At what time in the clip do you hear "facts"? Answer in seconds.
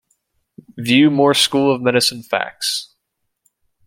2.23-2.95